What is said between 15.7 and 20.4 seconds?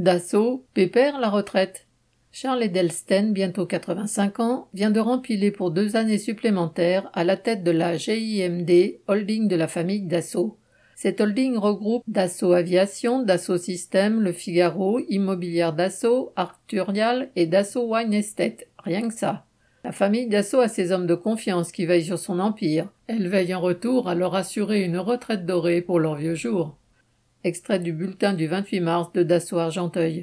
Dassault, Arcturial et Dassault Wine Estate. Rien que ça. La famille